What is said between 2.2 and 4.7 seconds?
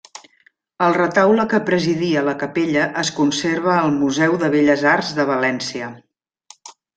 la capella es conserva al Museu de